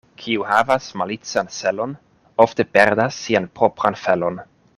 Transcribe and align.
Kiu 0.21 0.45
havas 0.51 0.87
malican 1.01 1.51
celon, 1.57 1.93
ofte 2.47 2.67
perdas 2.79 3.21
sian 3.27 3.47
propran 3.61 4.01
felon. 4.07 4.43